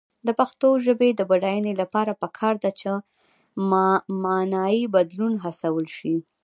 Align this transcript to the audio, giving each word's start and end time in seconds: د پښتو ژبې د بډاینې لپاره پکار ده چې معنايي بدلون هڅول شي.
د 0.27 0.29
پښتو 0.39 0.69
ژبې 0.85 1.09
د 1.15 1.21
بډاینې 1.29 1.73
لپاره 1.81 2.19
پکار 2.21 2.55
ده 2.63 2.71
چې 2.79 2.89
معنايي 4.23 4.83
بدلون 4.95 5.33
هڅول 5.43 5.85
شي. 5.97 6.15